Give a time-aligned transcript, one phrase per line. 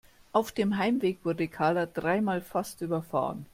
[0.31, 3.45] Auf dem Heimweg wurde Karla dreimal fast überfahren.